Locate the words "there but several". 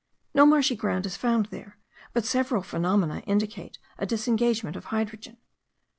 1.51-2.63